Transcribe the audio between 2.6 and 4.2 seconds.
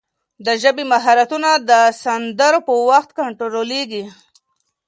په وخت کنټرول کېږي.